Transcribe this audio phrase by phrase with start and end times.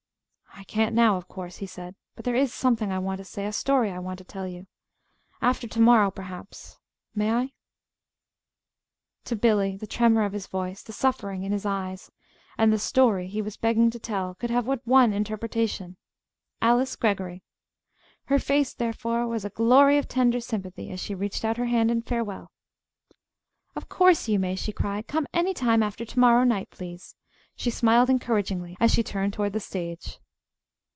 [0.53, 1.95] "I can't, now, of course," he said.
[2.15, 4.67] "But there is something I want to say a story I want to tell you
[5.41, 6.77] after to morrow, perhaps.
[7.15, 7.51] May I?"
[9.25, 12.11] To Billy, the tremor of his voice, the suffering in his eyes,
[12.59, 15.97] and the "story" he was begging to tell could have but one interpretation:
[16.61, 17.41] Alice Greggory.
[18.25, 21.89] Her face, therefore, was a glory of tender sympathy as she reached out her hand
[21.89, 22.51] in farewell.
[23.75, 25.07] "Of course you may," she cried.
[25.07, 27.15] "Come any time after to morrow night, please,"
[27.55, 30.19] she smiled encouragingly, as she turned toward the stage.